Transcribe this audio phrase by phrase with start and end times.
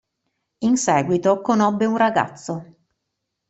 [0.69, 2.65] In seguito, conobbe un ragazzo.